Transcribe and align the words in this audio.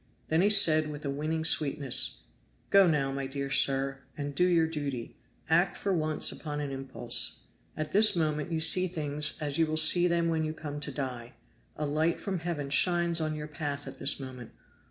Then 0.29 0.41
he 0.41 0.49
said 0.49 0.89
with 0.89 1.05
a 1.05 1.11
winning 1.11 1.45
sweetness, 1.45 2.23
"Go 2.71 2.87
now, 2.87 3.11
my 3.11 3.27
dear 3.27 3.51
sir, 3.51 3.99
and 4.17 4.33
do 4.33 4.47
your 4.47 4.65
duty. 4.65 5.15
Act 5.47 5.77
for 5.77 5.93
once 5.93 6.31
upon 6.31 6.59
an 6.59 6.71
impulse. 6.71 7.41
At 7.77 7.91
this 7.91 8.15
moment 8.15 8.51
you 8.51 8.61
see 8.61 8.87
things 8.87 9.35
as 9.39 9.59
you 9.59 9.67
will 9.67 9.77
see 9.77 10.07
them 10.07 10.27
when 10.29 10.43
you 10.43 10.53
come 10.55 10.79
to 10.79 10.91
die. 10.91 11.33
A 11.75 11.85
light 11.85 12.19
from 12.19 12.39
Heaven 12.39 12.71
shines 12.71 13.21
on 13.21 13.35
your 13.35 13.47
path 13.47 13.85
at 13.85 13.97
this 13.97 14.19
moment. 14.19 14.53